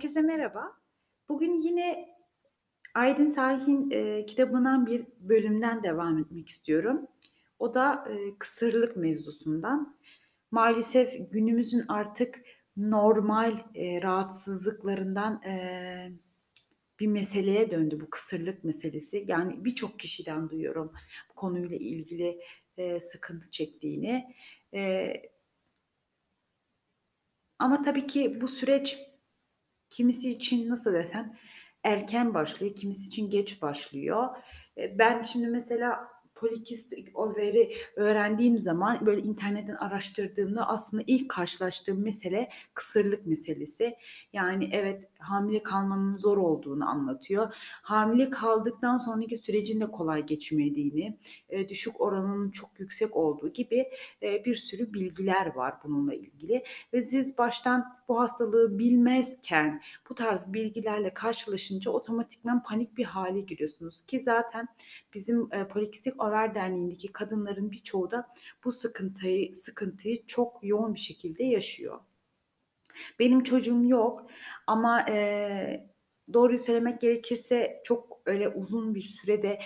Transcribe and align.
Herkese 0.00 0.22
merhaba. 0.22 0.72
Bugün 1.28 1.60
yine 1.60 2.08
Aydın 2.94 3.26
Salih'in, 3.26 3.90
eee, 3.90 4.26
kitabından 4.26 4.86
bir 4.86 5.06
bölümden 5.20 5.82
devam 5.82 6.18
etmek 6.18 6.48
istiyorum. 6.48 7.06
O 7.58 7.74
da, 7.74 8.04
eee, 8.10 8.38
kısırlık 8.38 8.96
mevzusundan. 8.96 9.96
Maalesef 10.50 11.32
günümüzün 11.32 11.84
artık 11.88 12.40
normal, 12.76 13.56
eee, 13.74 14.02
rahatsızlıklarından, 14.02 15.42
eee, 15.44 16.12
bir 17.00 17.06
meseleye 17.06 17.70
döndü 17.70 17.98
bu 18.00 18.10
kısırlık 18.10 18.64
meselesi. 18.64 19.24
Yani 19.28 19.64
birçok 19.64 19.98
kişiden 19.98 20.50
duyuyorum 20.50 20.92
bu 21.30 21.34
konuyla 21.34 21.76
ilgili, 21.76 22.40
eee, 22.78 23.00
sıkıntı 23.00 23.50
çektiğini. 23.50 24.34
Eee 24.72 25.30
ama 27.58 27.82
tabii 27.82 28.06
ki 28.06 28.40
bu 28.40 28.48
süreç 28.48 28.98
kimisi 29.90 30.30
için 30.30 30.68
nasıl 30.68 30.92
desem 30.92 31.36
erken 31.84 32.34
başlıyor, 32.34 32.74
kimisi 32.74 33.06
için 33.06 33.30
geç 33.30 33.62
başlıyor. 33.62 34.28
Eee, 34.76 34.96
ben 34.98 35.22
şimdi 35.22 35.46
mesela 35.46 36.08
polikistik 36.34 37.18
overi 37.18 37.72
öğrendiğim 37.96 38.58
zaman 38.58 39.06
böyle 39.06 39.20
internetten 39.22 39.74
araştırdığımda 39.74 40.68
aslında 40.68 41.02
ilk 41.06 41.28
karşılaştığım 41.30 42.02
mesele 42.02 42.48
kısırlık 42.74 43.26
meselesi. 43.26 43.94
Yani 44.32 44.68
evet, 44.72 45.08
hamile 45.20 45.62
kalmanın 45.62 46.16
zor 46.16 46.36
olduğunu 46.38 46.88
anlatıyor. 46.88 47.54
Hamile 47.82 48.30
kaldıktan 48.30 48.98
sonraki 48.98 49.36
sürecin 49.36 49.80
de 49.80 49.90
kolay 49.90 50.26
geçmediğini, 50.26 51.18
eee, 51.50 51.68
düşük 51.68 52.00
oranının 52.00 52.50
çok 52.50 52.70
yüksek 52.80 53.16
olduğu 53.16 53.48
gibi, 53.52 53.84
eee, 54.22 54.42
bir 54.46 54.54
sürü 54.54 54.92
bilgiler 54.94 55.54
var 55.56 55.74
bununla 55.84 56.14
ilgili 56.14 56.62
ve 56.92 57.02
siz 57.02 57.38
baştan 57.38 57.84
bu 58.08 58.20
hastalığı 58.20 58.78
bilmezken 58.78 59.82
bu 60.10 60.14
tarz 60.14 60.52
bilgilerle 60.52 61.14
karşılaşınca 61.14 61.90
otomatikman 61.90 62.62
panik 62.62 62.96
bir 62.96 63.04
hâle 63.04 63.40
giriyorsunuz 63.40 64.00
ki 64.06 64.20
zaten 64.22 64.68
bizim, 65.14 65.48
eee, 65.52 65.68
Polikistik 65.68 66.22
Over 66.22 66.54
Derneği'ndeki 66.54 67.08
kadınların 67.12 67.70
birçoğu 67.70 68.10
da 68.10 68.28
bu 68.64 68.72
sıkıntıyı 68.72 69.54
sıkıntıyı 69.54 70.26
çok 70.26 70.58
yoğun 70.62 70.94
bir 70.94 71.00
şekilde 71.00 71.44
yaşıyor. 71.44 72.00
Benim 73.18 73.42
çocuğum 73.44 73.84
yok 73.84 74.26
ama, 74.66 75.06
eee, 75.08 75.90
doğruyu 76.32 76.58
söylemek 76.58 77.00
gerekirse 77.00 77.80
çok 77.84 78.20
öyle 78.26 78.48
uzun 78.48 78.94
bir 78.94 79.02
sürede 79.02 79.60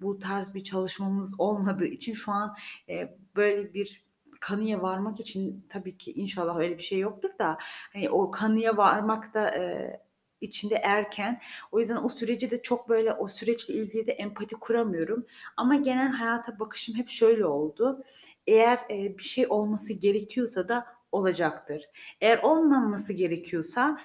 bu 0.00 0.18
tarz 0.18 0.54
bir 0.54 0.62
çalışmamız 0.64 1.34
olmadığı 1.40 1.86
için 1.86 2.12
şu 2.12 2.32
an, 2.32 2.56
eee, 2.88 3.18
böyle 3.36 3.74
bir 3.74 4.04
kanıya 4.40 4.82
varmak 4.82 5.20
için 5.20 5.66
tabii 5.68 5.98
ki 5.98 6.12
inşallah 6.12 6.58
öyle 6.58 6.78
bir 6.78 6.82
şey 6.82 6.98
yoktur 6.98 7.30
da, 7.38 7.58
hani, 7.92 8.10
o 8.10 8.30
kanıya 8.30 8.76
varmak 8.76 9.34
da, 9.34 9.50
eee, 9.56 10.00
için 10.40 10.70
de 10.70 10.74
erken. 10.74 11.40
O 11.72 11.78
yüzden 11.80 11.96
o 12.04 12.08
süreci 12.08 12.50
de 12.50 12.62
çok 12.62 12.88
böyle 12.88 13.12
o 13.12 13.28
süreçle 13.28 13.74
ilgili 13.74 14.06
de 14.06 14.12
empati 14.12 14.54
kuramıyorum 14.56 15.26
ama 15.56 15.76
genel 15.76 16.08
hayata 16.08 16.58
bakışım 16.58 16.94
hep 16.96 17.08
şöyle 17.08 17.46
oldu: 17.46 18.02
Eğer, 18.46 18.78
eee, 18.90 19.14
bir 19.18 19.22
şey 19.22 19.46
olması 19.48 19.92
gerekiyorsa 19.94 20.68
da 20.68 20.86
olacaktır. 21.12 21.82
Eğer 22.20 22.38
olmaması 22.42 23.12
gerekiyorsa, 23.12 23.98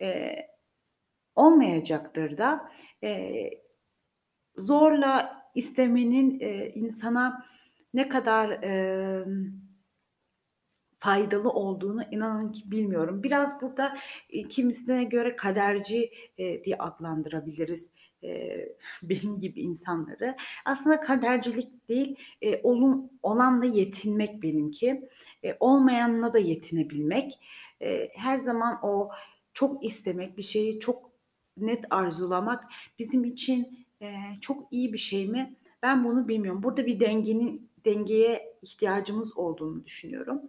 eee, 0.00 0.48
olmayacaktır 1.36 2.38
da. 2.38 2.70
Eee, 3.02 3.62
zorla 4.56 5.42
istemenin, 5.54 6.38
eee, 6.40 6.72
insana 6.74 7.44
ne 7.94 8.08
kadar, 8.08 8.50
emm, 8.62 9.52
faydalı 10.98 11.50
olduğunu 11.50 12.02
inanın 12.10 12.52
ki 12.52 12.70
bilmiyorum. 12.70 13.22
Biraz 13.22 13.60
burada, 13.62 13.98
eee, 14.30 14.48
kimisine 14.48 15.04
göre 15.04 15.36
kaderci, 15.36 16.10
eee, 16.38 16.64
diye 16.64 16.76
adlandırabiliriz, 16.78 17.90
benim 19.02 19.38
gibi 19.38 19.60
insanları. 19.60 20.36
Aslında 20.64 21.00
kadercilik 21.00 21.88
değil, 21.88 22.16
eee, 22.42 22.60
olum 22.64 23.10
olanla 23.22 23.64
yetinmek 23.66 24.42
benimki. 24.42 25.08
Eee, 25.42 25.56
olmayanla 25.60 26.32
da 26.32 26.38
yetinebilmek. 26.38 27.32
Eee, 27.80 28.10
her 28.16 28.36
zaman 28.36 28.78
o 28.82 29.08
çok 29.54 29.84
istemek, 29.84 30.38
bir 30.38 30.42
şeyi 30.42 30.80
çok 30.80 31.10
net 31.56 31.84
arzulamak 31.90 32.64
bizim 32.98 33.24
için, 33.24 33.86
eee, 34.00 34.16
çok 34.40 34.68
iyi 34.72 34.92
bir 34.92 34.98
şey 34.98 35.26
mi? 35.28 35.56
Ben 35.82 36.04
bunu 36.04 36.28
bilmiyorum. 36.28 36.62
Burada 36.62 36.86
bir 36.86 37.00
dengenin 37.00 37.70
dengeye 37.84 38.56
ihtiyacımız 38.62 39.36
olduğunu 39.38 39.84
düşünüyorum. 39.84 40.42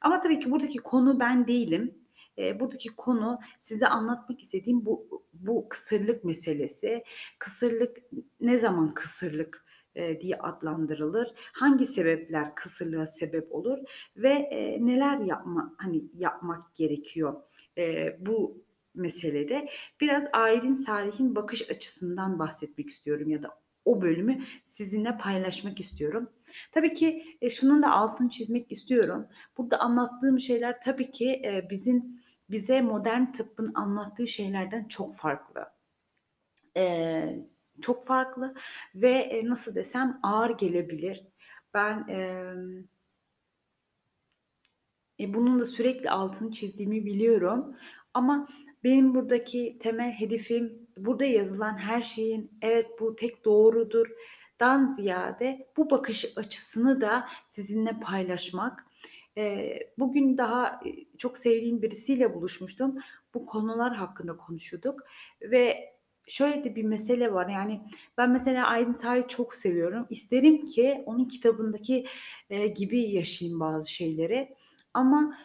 Ama 0.00 0.20
tabii 0.20 0.40
ki 0.40 0.50
buradaki 0.50 0.78
konu 0.78 1.20
ben 1.20 1.46
değilim. 1.46 1.94
Eee, 2.36 2.60
buradaki 2.60 2.88
konu 2.88 3.38
size 3.58 3.86
anlatmak 3.88 4.40
istediğim 4.42 4.86
bu 4.86 5.23
bu 5.46 5.68
kısırlık 5.68 6.24
meselesi. 6.24 7.04
Kısırlık 7.38 7.96
ne 8.40 8.58
zaman 8.58 8.94
kısırlık, 8.94 9.64
eee, 9.96 10.20
diye 10.20 10.36
adlandırılır? 10.36 11.32
Hangi 11.52 11.86
sebepler 11.86 12.54
kısırlığa 12.54 13.06
sebep 13.06 13.52
olur 13.52 13.78
ve, 14.16 14.30
eee, 14.30 14.78
neler 14.86 15.18
yapma 15.18 15.74
hani, 15.78 16.02
yapmak 16.14 16.74
gerekiyor, 16.74 17.34
eee, 17.76 18.16
bu 18.20 18.64
meselede? 18.94 19.68
Biraz 20.00 20.28
Aydın 20.32 20.74
Salih'in 20.74 21.34
bakış 21.36 21.70
açısından 21.70 22.38
bahsetmek 22.38 22.90
istiyorum 22.90 23.30
ya 23.30 23.42
da 23.42 23.48
o 23.84 24.02
bölümü 24.02 24.42
sizinle 24.64 25.16
paylaşmak 25.18 25.80
istiyorum. 25.80 26.30
Tabii 26.72 26.94
ki, 26.94 27.22
şunun 27.50 27.82
da 27.82 27.90
altını 27.92 28.28
çizmek 28.30 28.72
istiyorum. 28.72 29.26
Burada 29.58 29.78
anlattığım 29.80 30.38
şeyler 30.38 30.80
tabii 30.80 31.10
ki, 31.10 31.42
bizim 31.70 32.20
bize 32.54 32.82
modern 32.82 33.32
tıbbın 33.32 33.72
anlattığı 33.76 34.28
şeylerden 34.28 34.88
çok 34.88 35.14
farklı. 35.16 35.66
Eee, 36.76 37.46
çok 37.80 38.04
farklı 38.06 38.54
ve, 38.94 39.10
eee, 39.30 39.48
nasıl 39.48 39.74
desem 39.74 40.20
ağır 40.22 40.50
gelebilir. 40.58 41.26
Ben, 41.74 42.08
emm 42.08 42.84
e, 45.20 45.34
bunun 45.34 45.60
da 45.60 45.66
sürekli 45.66 46.10
altını 46.10 46.50
çizdiğimi 46.50 47.06
biliyorum 47.06 47.76
ama 48.14 48.48
benim 48.84 49.14
buradaki 49.14 49.78
temel 49.80 50.12
hedefim 50.12 50.88
burada 50.96 51.24
yazılan 51.24 51.76
her 51.78 52.00
şeyin 52.02 52.50
evet 52.62 52.86
bu 53.00 53.16
tek 53.16 53.44
doğrudur 53.44 54.06
dan 54.60 54.86
ziyade 54.86 55.66
bu 55.76 55.90
bakış 55.90 56.26
açısını 56.36 57.00
da 57.00 57.28
sizinle 57.46 58.00
paylaşmak. 58.00 58.83
Eee, 59.36 59.92
bugün 59.98 60.38
daha, 60.38 60.80
çok 61.18 61.38
sevdiğim 61.38 61.82
birisiyle 61.82 62.34
buluşmuştum. 62.34 62.98
Bu 63.34 63.46
konular 63.46 63.94
hakkında 63.96 64.36
konuşuyorduk 64.36 65.00
ve 65.42 65.94
şöyle 66.28 66.64
de 66.64 66.76
bir 66.76 66.84
mesele 66.84 67.32
var, 67.32 67.48
yani, 67.48 67.80
ben 68.18 68.30
mesela 68.30 68.66
Aydın 68.66 68.92
Salih'i 68.92 69.28
çok 69.28 69.54
seviyorum. 69.56 70.06
İsterim 70.10 70.66
ki 70.66 71.02
onun 71.06 71.24
kitabındaki, 71.24 72.06
eee, 72.50 72.66
gibi 72.68 73.00
yaşayayım 73.00 73.60
bazı 73.60 73.92
şeyleri 73.92 74.54
ama 74.94 75.38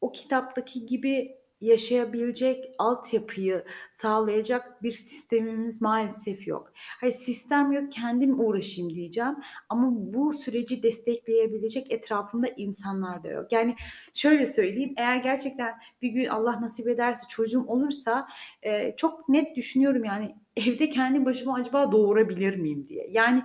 o 0.00 0.12
kitaptaki 0.12 0.86
gibi 0.86 1.36
yaşayabilecek 1.62 2.64
altyapıyı 2.78 3.64
sağlayacak 3.90 4.82
bir 4.82 4.92
sistemimiz 4.92 5.82
maalesef 5.82 6.46
yok. 6.48 6.72
Hayır, 6.74 7.12
sistem 7.12 7.72
yok, 7.72 7.92
kendim 7.92 8.40
uğraşayım 8.40 8.94
diyeceğim 8.94 9.34
ama 9.68 9.88
bu 9.92 10.32
süreci 10.32 10.82
destekleyebilecek 10.82 11.92
etrafımda 11.92 12.48
insanlar 12.56 13.22
da 13.24 13.28
yok. 13.28 13.52
Yani, 13.52 13.76
şöyle 14.14 14.46
söyleyeyim, 14.46 14.94
eğer 14.96 15.16
gerçekten 15.16 15.74
bir 16.02 16.08
gün 16.08 16.26
Allah 16.26 16.60
nasip 16.60 16.88
ederse 16.88 17.26
çocuğum 17.28 17.64
olursa, 17.66 18.26
eee, 18.64 18.94
çok 18.96 19.28
net 19.28 19.56
düşünüyorum, 19.56 20.04
yani, 20.04 20.34
evde 20.56 20.88
kendi 20.88 21.24
başıma 21.24 21.54
acaba 21.54 21.92
doğurabilir 21.92 22.56
miyim 22.56 22.86
diye. 22.86 23.06
Yani, 23.10 23.42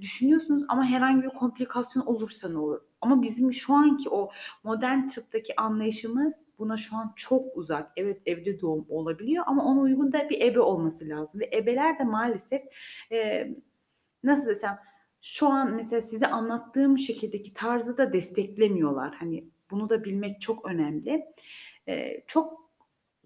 düşünüyorsunuz 0.00 0.64
ama 0.68 0.84
herhangi 0.86 1.22
bir 1.22 1.28
komplikasyon 1.28 2.06
olursa 2.06 2.48
ne 2.48 2.58
olur? 2.58 2.80
Ama 3.00 3.22
bizim 3.22 3.52
şu 3.52 3.74
anki 3.74 4.10
o 4.10 4.30
modern 4.64 5.06
tıptaki 5.06 5.60
anlayışımız 5.60 6.42
buna 6.58 6.76
şu 6.76 6.96
an 6.96 7.12
çok 7.16 7.56
uzak. 7.56 7.92
Evet, 7.96 8.22
evde 8.26 8.60
doğum 8.60 8.86
olabiliyor 8.88 9.44
ama 9.46 9.64
ona 9.64 9.80
uygun 9.80 10.12
da 10.12 10.30
bir 10.30 10.40
ebe 10.42 10.60
olması 10.60 11.08
lazım 11.08 11.40
ve 11.40 11.50
ebeler 11.54 11.98
de 11.98 12.04
maalesef, 12.04 12.62
eee, 13.10 13.56
nasıl 14.24 14.48
desem, 14.50 14.78
şu 15.22 15.48
an 15.48 15.74
mesela 15.74 16.02
size 16.02 16.26
anlattığım 16.26 16.98
şekildeki 16.98 17.54
tarzı 17.54 17.98
da 17.98 18.12
desteklemiyorlar. 18.12 19.14
Hani, 19.14 19.44
bunu 19.70 19.90
da 19.90 20.04
bilmek 20.04 20.40
çok 20.40 20.66
önemli. 20.70 21.26
Eee, 21.88 22.24
çok 22.26 22.70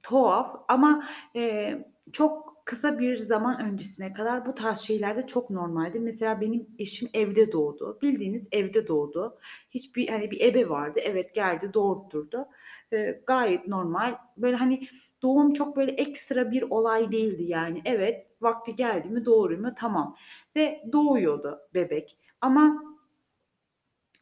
tuhaf 0.02 0.56
ama, 0.68 1.04
eee, 1.34 1.92
çok 2.12 2.49
kısa 2.64 2.98
bir 2.98 3.16
zaman 3.18 3.60
öncesine 3.62 4.12
kadar 4.12 4.46
bu 4.46 4.54
tarz 4.54 4.78
şeyler 4.78 5.16
de 5.16 5.26
çok 5.26 5.50
normaldi. 5.50 6.00
Mesela 6.00 6.40
benim 6.40 6.66
eşim 6.78 7.08
evde 7.14 7.52
doğdu. 7.52 7.98
Bildiğiniz 8.02 8.48
evde 8.52 8.88
doğdu. 8.88 9.38
Hiçbir, 9.70 10.08
hani, 10.08 10.30
bir 10.30 10.40
ebe 10.40 10.68
vardı. 10.68 11.00
Evet, 11.04 11.34
geldi, 11.34 11.70
doğurtturdu. 11.74 12.46
Eee, 12.92 13.22
gayet 13.26 13.68
normal. 13.68 14.14
Böyle, 14.36 14.56
hani, 14.56 14.88
doğum 15.22 15.52
çok 15.52 15.76
böyle 15.76 15.92
ekstra 15.92 16.50
bir 16.50 16.62
olay 16.62 17.12
değildi 17.12 17.42
yani. 17.42 17.82
Evet, 17.84 18.26
vakti 18.40 18.76
geldi 18.76 19.08
mi 19.08 19.24
doğurayım 19.24 19.62
mı? 19.62 19.74
Tamam 19.78 20.16
ve 20.56 20.82
doğuyordu 20.92 21.58
bebek 21.74 22.16
ama 22.40 22.82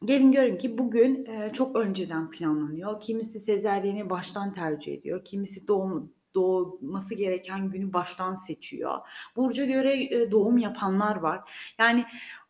gelin 0.05 0.31
görün 0.31 0.57
ki 0.57 0.77
bugün, 0.77 1.25
eee, 1.25 1.51
çok 1.53 1.75
önceden 1.75 2.31
planlanıyor. 2.31 2.99
Kimisi 2.99 3.39
sezaryeni 3.39 4.09
baştan 4.09 4.53
tercih 4.53 4.93
ediyor, 4.93 5.25
kimisi 5.25 5.67
doğumu 5.67 6.11
doğması 6.35 7.15
gereken 7.15 7.69
günü 7.69 7.93
baştan 7.93 8.35
seçiyor. 8.35 8.97
Burca 9.35 9.65
göre 9.65 10.03
e, 10.03 10.31
doğum 10.31 10.57
yapanlar 10.57 11.15
var. 11.15 11.51
Yani 11.79 12.05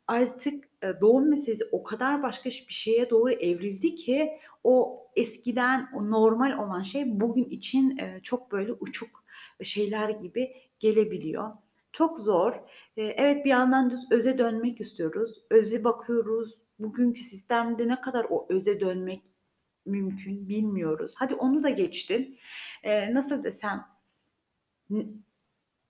artık 0.07 0.63
e, 0.83 1.01
doğum 1.01 1.29
meselesi 1.29 1.65
o 1.71 1.83
kadar 1.83 2.23
başka 2.23 2.49
bir 2.49 2.65
şeye 2.69 3.09
doğru 3.09 3.31
evrildi 3.31 3.95
ki 3.95 4.29
o 4.63 5.07
eskiden 5.15 5.89
o 5.95 6.11
normal 6.11 6.51
olan 6.57 6.81
şey 6.81 7.19
bugün 7.19 7.45
için 7.45 7.97
e, 7.97 8.19
çok 8.23 8.51
böyle 8.51 8.73
uçuk 8.73 9.23
şeyler 9.63 10.09
gibi 10.09 10.53
gelebiliyor. 10.79 11.53
Çok 11.91 12.19
zor. 12.19 12.53
Evet 12.97 13.45
bir 13.45 13.49
yandan 13.49 13.89
düz 13.89 14.11
öze 14.11 14.37
dönmek 14.37 14.81
istiyoruz. 14.81 15.43
Öze 15.49 15.83
bakıyoruz. 15.83 16.61
Bugünkü 16.79 17.21
sistemde 17.21 17.87
ne 17.87 18.01
kadar 18.01 18.25
o 18.29 18.45
öze 18.49 18.79
dönmek 18.79 19.21
mümkün 19.89 20.49
bilmiyoruz. 20.49 21.15
Hadi 21.17 21.35
onu 21.35 21.63
da 21.63 21.69
geçtim. 21.69 22.35
E, 22.83 23.13
nasıl 23.13 23.43
desem 23.43 23.85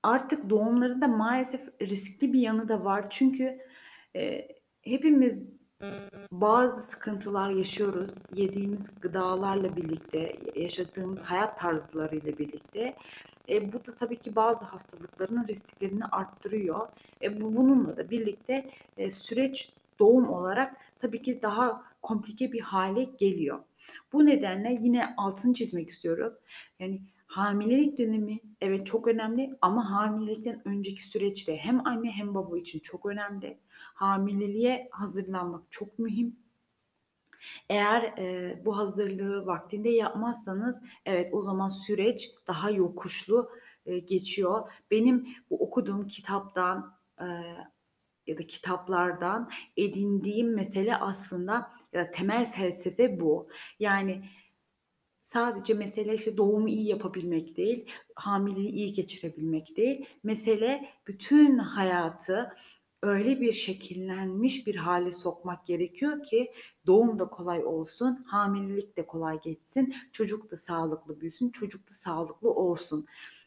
artık 0.03 0.49
doğumlarında 0.49 1.07
maalesef 1.07 1.81
riskli 1.81 2.33
bir 2.33 2.39
yanı 2.39 2.69
da 2.69 2.85
var. 2.85 3.09
Çünkü 3.09 3.59
e, 4.15 4.47
hepimiz 4.81 5.49
bazı 6.31 6.81
sıkıntılar 6.81 7.49
yaşıyoruz. 7.49 8.11
Yediğimiz 8.35 8.91
gıdalarla 9.01 9.75
birlikte, 9.75 10.35
yaşadığımız 10.55 11.23
hayat 11.23 11.59
tarzlarıyla 11.59 12.37
birlikte. 12.37 12.95
E, 13.49 13.73
bu 13.73 13.85
da 13.85 13.95
tabii 13.95 14.17
ki 14.17 14.35
bazı 14.35 14.65
hastalıkların 14.65 15.47
risklerini 15.47 16.05
arttırıyor. 16.05 16.87
E, 17.21 17.41
bu, 17.41 17.55
bununla 17.55 17.97
da 17.97 18.09
birlikte 18.09 18.71
e, 18.97 19.11
süreç 19.11 19.69
doğum 19.99 20.29
olarak 20.29 20.77
tabii 20.99 21.21
ki 21.21 21.41
daha 21.41 21.83
komplike 22.01 22.51
bir 22.51 22.59
hale 22.59 23.03
geliyor. 23.03 23.59
Bu 24.13 24.25
nedenle 24.25 24.79
yine 24.81 25.15
altını 25.17 25.53
çizmek 25.53 25.89
istiyorum. 25.89 26.33
Yani 26.79 27.01
hamilelik 27.27 27.97
dönemi 27.97 28.39
evet 28.61 28.87
çok 28.87 29.07
önemli 29.07 29.57
ama 29.61 29.91
hamilelikten 29.91 30.67
önceki 30.67 31.07
süreçte 31.07 31.57
hem 31.57 31.87
anne 31.87 32.11
hem 32.11 32.35
baba 32.35 32.57
için 32.57 32.79
çok 32.79 33.05
önemli. 33.05 33.59
Hamileliğe 33.93 34.87
hazırlanmak 34.91 35.63
çok 35.69 35.99
mühim. 35.99 36.35
Eğer 37.69 38.03
e, 38.03 38.61
bu 38.65 38.77
hazırlığı 38.77 39.45
vaktinde 39.45 39.89
yapmazsanız 39.89 40.81
evet 41.05 41.29
o 41.31 41.41
zaman 41.41 41.67
süreç 41.67 42.31
daha 42.47 42.69
yokuşlu 42.69 43.49
e, 43.85 43.99
geçiyor. 43.99 44.71
Benim 44.91 45.27
bu 45.49 45.63
okuduğum 45.63 46.07
kitaptan 46.07 46.93
e, 47.21 47.27
ya 48.29 48.37
da 48.37 48.47
kitaplardan 48.47 49.49
edindiğim 49.77 50.55
mesele 50.55 50.95
aslında 50.95 51.71
ya 51.93 52.05
da 52.05 52.11
temel 52.11 52.51
felsefe 52.51 53.19
bu. 53.19 53.47
Yani 53.79 54.23
sadece 55.23 55.73
mesele 55.73 56.13
işte 56.13 56.37
doğumu 56.37 56.69
iyi 56.69 56.87
yapabilmek 56.87 57.57
değil, 57.57 57.85
hamileliği 58.15 58.71
iyi 58.71 58.93
geçirebilmek 58.93 59.77
değil. 59.77 60.05
Mesele 60.23 60.89
bütün 61.07 61.57
hayatı 61.57 62.55
öyle 63.03 63.41
bir 63.41 63.53
şekillenmiş 63.53 64.67
bir 64.67 64.75
hale 64.75 65.11
sokmak 65.11 65.65
gerekiyor 65.65 66.23
ki 66.23 66.51
doğum 66.87 67.19
da 67.19 67.29
kolay 67.29 67.65
olsun, 67.65 68.25
hamilelik 68.27 68.97
de 68.97 69.05
kolay 69.05 69.41
geçsin, 69.41 69.95
çocuk 70.11 70.51
da 70.51 70.55
sağlıklı 70.55 71.21
büyüsün, 71.21 71.49
çocuk 71.49 71.89
da 71.89 71.93
sağlıklı 71.93 72.49
olsun. 72.51 73.05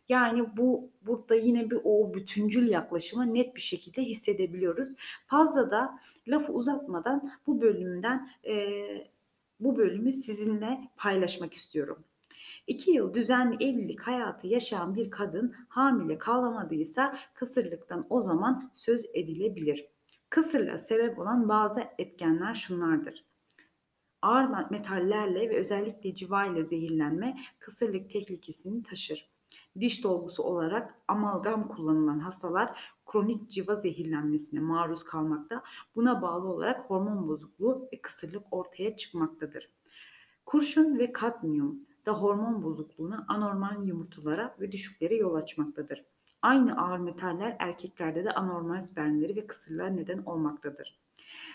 Yani 0.08 0.56
bu 0.56 0.90
burada 1.02 1.34
yine 1.34 1.70
bir 1.70 1.78
o 1.84 2.14
bütüncül 2.14 2.68
yaklaşımı 2.68 3.34
net 3.34 3.56
bir 3.56 3.60
şekilde 3.60 4.02
hissedebiliyoruz. 4.02 4.94
Fazla 5.26 5.70
da 5.70 5.98
lafı 6.28 6.52
uzatmadan 6.52 7.32
bu 7.46 7.60
bölümden 7.60 8.30
e, 8.48 8.54
bu 9.60 9.76
bölümü 9.76 10.12
sizinle 10.12 10.88
paylaşmak 10.96 11.54
istiyorum. 11.54 12.04
İki 12.66 12.90
yıl 12.90 13.14
düzenli 13.14 13.54
evlilik 13.64 14.00
hayatı 14.00 14.46
yaşayan 14.46 14.94
bir 14.94 15.10
kadın 15.10 15.54
hamile 15.68 16.18
kalamadıysa 16.18 17.18
kısırlıktan 17.34 18.06
o 18.10 18.20
zaman 18.20 18.70
söz 18.74 19.04
edilebilir. 19.14 19.86
Kısırlığa 20.30 20.78
sebep 20.78 21.18
olan 21.18 21.48
bazı 21.48 21.84
etkenler 21.98 22.54
şunlardır. 22.54 23.24
Ağır 24.22 24.70
metallerle 24.70 25.50
ve 25.50 25.58
özellikle 25.58 26.14
civa 26.14 26.46
ile 26.46 26.66
zehirlenme 26.66 27.36
kısırlık 27.58 28.10
tehlikesini 28.10 28.82
taşır. 28.82 29.31
Diş 29.80 30.04
dolgusu 30.04 30.42
olarak 30.42 30.94
amalgam 31.08 31.68
kullanılan 31.68 32.18
hastalar 32.18 32.94
kronik 33.06 33.50
civa 33.50 33.74
zehirlenmesine 33.74 34.60
maruz 34.60 35.04
kalmakta. 35.04 35.62
Buna 35.96 36.22
bağlı 36.22 36.48
olarak 36.48 36.90
hormon 36.90 37.28
bozukluğu 37.28 37.88
ve 37.92 38.00
kısırlık 38.00 38.42
ortaya 38.50 38.96
çıkmaktadır. 38.96 39.70
Kurşun 40.46 40.98
ve 40.98 41.12
kadmiyum 41.12 41.86
da 42.06 42.12
hormon 42.12 42.62
bozukluğuna, 42.62 43.24
anormal 43.28 43.86
yumurtalara 43.86 44.56
ve 44.60 44.72
düşüklere 44.72 45.16
yol 45.16 45.34
açmaktadır. 45.34 46.04
Aynı 46.42 46.76
ağır 46.76 46.98
metaller 46.98 47.56
erkeklerde 47.58 48.24
de 48.24 48.32
anormal 48.32 48.80
spermleri 48.80 49.36
ve 49.36 49.46
kısırlığa 49.46 49.86
neden 49.86 50.18
olmaktadır. 50.18 51.01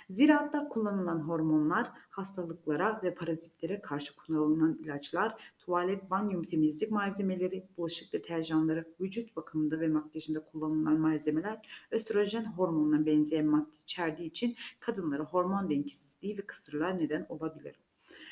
Ziraatta 0.09 0.69
kullanılan 0.69 1.19
hormonlar, 1.19 1.91
hastalıklara 2.09 3.01
ve 3.03 3.13
parazitlere 3.15 3.81
karşı 3.81 4.15
kullanılan 4.15 4.77
ilaçlar, 4.83 5.53
tuvalet, 5.59 6.09
banyo 6.09 6.41
temizlik 6.41 6.91
malzemeleri, 6.91 7.67
bulaşık 7.77 8.13
deterjanları, 8.13 8.85
vücut 8.99 9.35
bakımında 9.35 9.79
ve 9.79 9.87
makyajında 9.87 10.39
kullanılan 10.39 10.99
malzemeler 10.99 11.85
östrojen 11.91 12.45
hormonuna 12.45 13.05
benzeyen 13.05 13.45
madde 13.45 13.75
içerdiği 13.83 14.29
için 14.29 14.55
kadınlara 14.79 15.23
hormon 15.23 15.69
dengesizliği 15.69 16.37
ve 16.37 16.41
kısırlığa 16.41 16.89
neden 16.89 17.25
olabilir. 17.29 17.75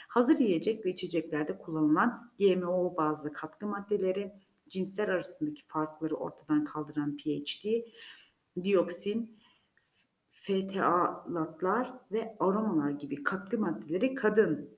Hazır 0.07 0.37
yiyecek 0.37 0.85
ve 0.85 0.89
içeceklerde 0.89 1.57
kullanılan 1.57 2.31
GMO 2.39 2.97
bazlı 2.97 3.33
katkı 3.33 3.67
maddeleri, 3.67 4.33
cinsler 4.69 5.07
arasındaki 5.07 5.61
farkları 5.67 6.15
ortadan 6.15 6.65
kaldıran 6.65 7.17
PhD, 7.17 7.65
dioksin, 8.63 9.37
FTA'latlar 10.45 11.93
ve 12.11 12.35
aromalar 12.39 12.91
gibi 12.91 13.23
katkı 13.23 13.57
maddeleri 13.57 14.15
kadın 14.15 14.69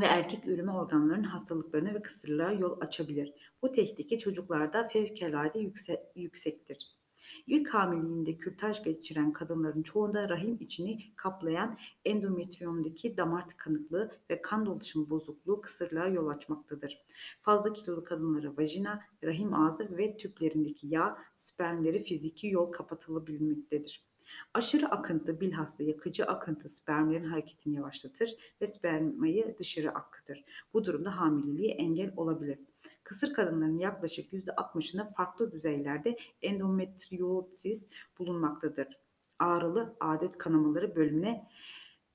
ve 0.00 0.06
erkek 0.06 0.46
üreme 0.46 0.72
organlarının 0.72 1.24
hastalıklarına 1.24 1.94
ve 1.94 2.02
kısırlığa 2.02 2.52
yol 2.52 2.80
açabilir. 2.80 3.34
Bu 3.62 3.72
tehlike 3.72 4.18
çocuklarda 4.18 4.88
fevkalade 4.88 5.58
yükse 5.58 6.12
yüksektir. 6.16 6.98
İlk 7.46 7.74
hamileliğinde 7.74 8.36
kürtaj 8.36 8.84
geçiren 8.84 9.32
kadınların 9.32 9.82
çoğunda 9.82 10.28
rahim 10.28 10.56
içini 10.60 10.98
kaplayan 11.16 11.78
endometriyumdaki 12.04 13.16
damar 13.16 13.48
tıkanıklığı 13.48 14.18
ve 14.30 14.42
kan 14.42 14.66
dolaşım 14.66 15.10
bozukluğu 15.10 15.60
kısırlığa 15.60 16.06
yol 16.06 16.28
açmaktadır. 16.28 17.04
Fazla 17.42 17.72
kilolu 17.72 18.04
kadınlara 18.04 18.56
vajina, 18.56 19.00
rahim 19.24 19.54
ağzı 19.54 19.96
ve 19.96 20.16
tüplerindeki 20.16 20.86
yağ, 20.86 21.18
spermleri 21.36 22.04
fiziki 22.04 22.48
yol 22.48 22.72
kapatılabilmektedir. 22.72 24.08
Aşırı 24.54 24.88
akıntı 24.88 25.40
bilhassa 25.40 25.82
yakıcı 25.82 26.24
akıntı 26.24 26.68
spermlerin 26.68 27.24
hareketini 27.24 27.74
yavaşlatır 27.74 28.36
ve 28.60 28.66
spermayı 28.66 29.56
dışarı 29.58 29.90
akıtır. 29.90 30.44
Bu 30.74 30.84
durumda 30.84 31.20
hamileliğe 31.20 31.74
engel 31.74 32.12
olabilir. 32.16 32.58
Kısır 33.04 33.34
kadınların 33.34 33.78
yaklaşık 33.78 34.32
%60'ında 34.32 35.14
farklı 35.14 35.52
düzeylerde 35.52 36.16
endometriosis 36.42 37.86
bulunmaktadır. 38.18 38.98
Ağrılı 39.38 39.96
adet 40.00 40.38
kanamaları 40.38 40.96
bölümüne 40.96 41.48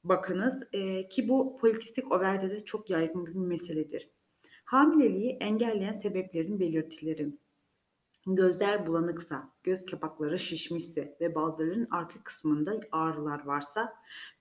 bakınız 0.04 0.64
e, 0.74 1.10
ki 1.10 1.30
bu 1.30 1.58
polikistik 1.58 2.12
overde 2.12 2.50
de 2.50 2.66
çok 2.66 2.90
yaygın 2.90 3.26
bir 3.26 3.34
meseledir. 3.36 4.10
Hamileliği 4.66 5.32
engelleyen 5.32 5.94
sebeplerin 5.94 6.60
belirtileri. 6.60 7.30
Gözler 8.28 8.88
bulanıksa, 8.88 9.52
göz 9.64 9.86
kapakları 9.86 10.40
şişmişse 10.40 11.18
ve 11.22 11.36
baldırların 11.36 11.88
arka 11.92 12.24
kısmında 12.24 12.80
ağrılar 12.92 13.46
varsa, 13.46 13.94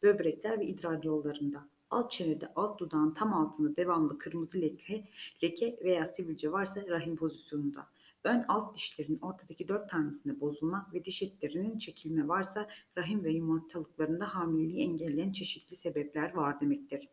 böbrekler 0.03 0.61
ve 0.61 0.67
idrar 0.67 1.03
yollarında, 1.03 1.69
alt 1.91 2.11
çenede 2.11 2.53
alt 2.57 2.81
dudağın 2.81 3.15
tam 3.15 3.35
altında 3.35 3.77
devamlı 3.77 4.19
kırmızı 4.19 4.61
leke, 4.61 5.09
leke 5.45 5.79
veya 5.85 6.07
sivilce 6.07 6.53
varsa 6.53 6.87
rahim 6.89 7.17
pozisyonunda. 7.17 7.87
Ön 8.25 8.45
alt 8.49 8.75
dişlerin 8.75 9.19
ortadaki 9.23 9.69
dört 9.69 9.91
tanesinde 9.91 10.41
bozulma 10.41 10.91
ve 10.95 11.05
diş 11.05 11.23
etlerinin 11.23 11.79
çekilme 11.79 12.29
varsa 12.29 12.69
rahim 12.99 13.25
ve 13.25 13.31
yumurtalıklarında 13.31 14.35
hamileliği 14.35 14.83
engelleyen 14.83 15.33
çeşitli 15.33 15.77
sebepler 15.77 16.35
var 16.35 16.61
demektir. 16.61 17.09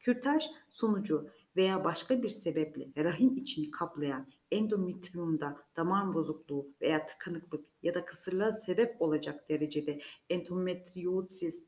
Kürtaj 0.00 0.44
sonucu 0.70 1.28
veya 1.56 1.84
başka 1.84 2.22
bir 2.22 2.30
sebeple 2.30 3.04
rahim 3.04 3.36
içini 3.36 3.70
kaplayan 3.70 4.26
endometriyumda 4.52 5.56
damar 5.76 6.14
bozukluğu 6.14 6.74
veya 6.80 7.06
tıkanıklık 7.06 7.66
ya 7.82 7.94
da 7.94 8.04
kısırlığa 8.04 8.52
sebep 8.52 9.02
olacak 9.02 9.48
derecede 9.48 10.00
endometriosis 10.30 11.64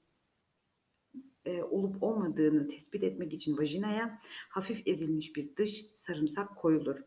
e, 1.44 1.62
olup 1.62 2.02
olmadığını 2.02 2.68
tespit 2.68 3.04
etmek 3.04 3.32
için 3.32 3.58
vajinaya 3.58 4.18
hafif 4.48 4.82
ezilmiş 4.86 5.36
bir 5.36 5.56
dış 5.56 5.86
sarımsak 5.94 6.56
koyulur. 6.56 6.98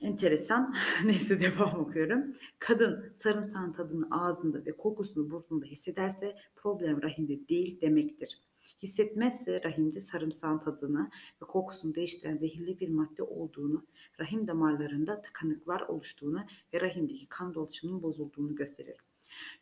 Enteresan. 0.00 0.74
Neyse 1.04 1.40
devam 1.40 1.80
okuyorum. 1.80 2.36
Kadın 2.58 3.10
sarımsağın 3.12 3.72
tadını 3.72 4.08
ağzında 4.10 4.66
ve 4.66 4.76
kokusunu 4.76 5.30
burnunda 5.30 5.66
hissederse 5.66 6.36
problem 6.56 7.02
rahimde 7.02 7.48
değil 7.48 7.80
demektir. 7.80 8.40
Hissetmezse 8.82 9.62
rahimde 9.62 10.00
sarımsağın 10.00 10.58
tadını 10.58 11.10
ve 11.42 11.46
kokusunu 11.46 11.94
değiştiren 11.94 12.36
zehirli 12.36 12.80
bir 12.80 12.88
madde 12.88 13.22
olduğunu, 13.22 13.84
rahim 14.20 14.46
damarlarında 14.46 15.22
tıkanıklar 15.22 15.80
oluştuğunu 15.80 16.44
ve 16.74 16.80
rahimdeki 16.80 17.26
kan 17.28 17.54
dolaşımının 17.54 18.02
bozulduğunu 18.02 18.54
gösterir. 18.54 18.96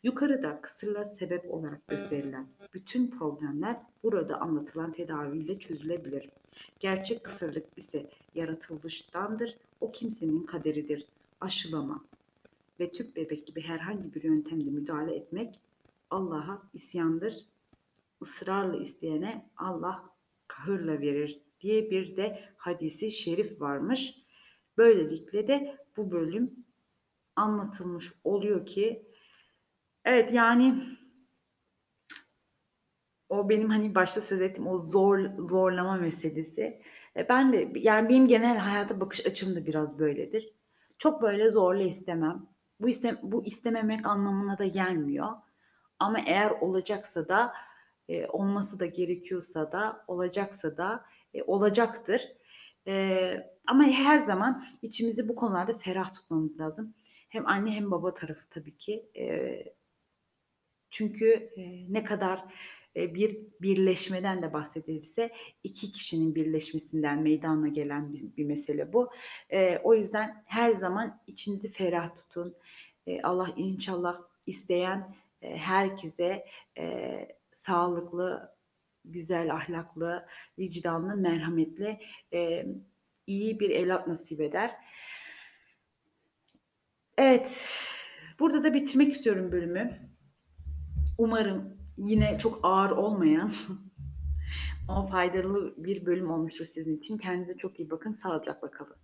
Yukarıda 0.03 0.61
kısırla 0.61 1.05
sebep 1.05 1.53
olarak 1.53 1.87
gösterilen 1.87 2.47
bütün 2.73 3.07
problemler 3.07 3.81
burada 4.03 4.41
anlatılan 4.41 4.91
tedaviyle 4.91 5.59
çözülebilir. 5.59 6.29
Gerçek 6.79 7.23
kısırlık 7.23 7.65
ise 7.77 8.09
yaratılıştandır, 8.35 9.57
o 9.81 9.91
kimsenin 9.91 10.43
kaderidir. 10.43 11.07
Aşılama 11.41 12.05
ve 12.79 12.91
tüp 12.91 13.15
bebek 13.15 13.47
gibi 13.47 13.61
herhangi 13.61 14.13
bir 14.13 14.23
yöntemle 14.23 14.69
müdahale 14.69 15.15
etmek 15.15 15.59
Allah'a 16.09 16.61
isyandır. 16.73 17.45
Israrla 18.23 18.77
isteyene 18.77 19.49
Allah 19.57 20.09
kahırla 20.47 21.01
verir 21.01 21.41
diye 21.61 21.91
bir 21.91 22.17
de 22.17 22.43
hadisi 22.57 23.11
şerif 23.11 23.61
varmış. 23.61 24.15
Böylelikle 24.77 25.47
de 25.47 25.77
bu 25.97 26.11
bölüm 26.11 26.65
anlatılmış 27.35 28.13
oluyor 28.23 28.65
ki 28.65 29.07
evet 30.05 30.33
yani 30.33 30.97
o 33.29 33.49
benim 33.49 33.69
hani 33.69 33.95
başta 33.95 34.21
söz 34.21 34.41
ettiğim 34.41 34.67
o 34.67 34.77
zor 34.77 35.19
zorlama 35.37 35.95
meselesi. 35.95 36.81
E, 37.17 37.29
ben 37.29 37.53
de 37.53 37.71
yani 37.75 38.09
benim 38.09 38.27
genel 38.27 38.57
hayata 38.57 38.99
bakış 38.99 39.25
açım 39.25 39.55
da 39.55 39.65
biraz 39.65 39.99
böyledir. 39.99 40.53
Çok 40.97 41.21
böyle 41.21 41.51
zorla 41.51 41.83
istemem. 41.83 42.45
Bu 42.79 42.89
istem 42.89 43.19
bu 43.23 43.45
istememek 43.45 44.07
anlamına 44.07 44.57
da 44.57 44.65
gelmiyor. 44.65 45.27
Ama 45.99 46.19
eğer 46.19 46.51
olacaksa 46.51 47.27
da 47.27 47.53
e, 48.09 48.27
olması 48.27 48.79
da 48.79 48.85
gerekiyorsa 48.85 49.71
da 49.71 50.05
olacaksa 50.07 50.77
da 50.77 51.05
e, 51.33 51.43
olacaktır. 51.43 52.21
E, 52.87 53.33
ama 53.67 53.83
her 53.83 54.19
zaman 54.19 54.65
içimizi 54.81 55.29
bu 55.29 55.35
konularda 55.35 55.77
ferah 55.77 56.13
tutmamız 56.13 56.59
lazım. 56.59 56.93
Hem 57.29 57.47
anne 57.47 57.71
hem 57.71 57.91
baba 57.91 58.13
tarafı 58.13 58.49
tabii 58.49 58.77
ki. 58.77 59.09
E, 59.17 59.63
çünkü 60.89 61.49
e, 61.57 61.93
ne 61.93 62.03
kadar 62.03 62.45
e, 62.95 63.15
bir 63.15 63.37
birleşmeden 63.61 64.41
de 64.41 64.53
bahsedilirse 64.53 65.31
iki 65.63 65.91
kişinin 65.91 66.35
birleşmesinden 66.35 67.21
meydana 67.21 67.67
gelen 67.67 68.13
bir, 68.13 68.37
bir 68.37 68.45
mesele 68.45 68.93
bu. 68.93 69.09
E, 69.49 69.77
o 69.77 69.93
yüzden 69.93 70.43
her 70.45 70.71
zaman 70.71 71.21
içinizi 71.27 71.71
ferah 71.71 72.15
tutun. 72.15 72.55
E, 73.07 73.21
Allah 73.21 73.49
inşallah 73.55 74.21
isteyen 74.45 75.15
e, 75.41 75.57
herkese 75.57 76.45
e, 76.77 77.27
sağlıklı, 77.55 78.55
güzel, 79.05 79.53
ahlaklı, 79.53 80.25
vicdanlı, 80.59 81.15
merhametli, 81.15 81.99
e, 82.33 82.65
iyi 83.27 83.59
bir 83.59 83.69
evlat 83.69 84.07
nasip 84.07 84.41
eder. 84.41 84.75
Evet, 87.17 87.69
burada 88.39 88.63
da 88.63 88.73
bitirmek 88.73 89.13
istiyorum 89.13 89.51
bölümü. 89.51 89.99
Umarım 91.17 91.77
yine 91.97 92.37
çok 92.37 92.59
ağır 92.63 92.91
olmayan 92.91 93.51
ama 94.87 95.05
faydalı 95.05 95.73
bir 95.77 96.05
bölüm 96.05 96.31
olmuştur 96.31 96.65
sizin 96.65 96.97
için. 96.97 97.17
Kendinize 97.17 97.57
çok 97.57 97.79
iyi 97.79 97.89
bakın. 97.89 98.13
Sağlıcakla 98.13 98.71
kalın. 98.71 99.02